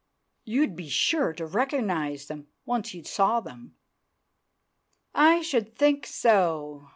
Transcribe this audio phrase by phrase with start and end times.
[0.45, 3.75] You'd be sure to rekernize them once you'd saw them——"
[5.13, 6.89] I should think so!